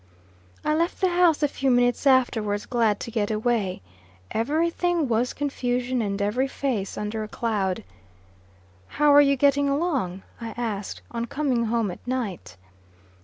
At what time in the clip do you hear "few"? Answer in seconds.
1.47-1.69